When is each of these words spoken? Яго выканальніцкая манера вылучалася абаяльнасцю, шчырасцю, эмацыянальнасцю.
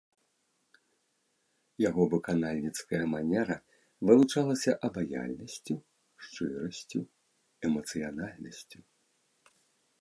Яго 1.89 2.03
выканальніцкая 2.13 3.03
манера 3.13 3.57
вылучалася 4.09 4.71
абаяльнасцю, 4.89 5.75
шчырасцю, 6.29 6.99
эмацыянальнасцю. 7.69 8.79